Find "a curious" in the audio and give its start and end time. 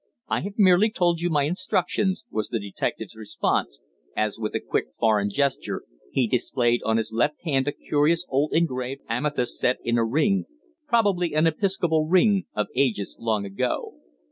7.67-8.25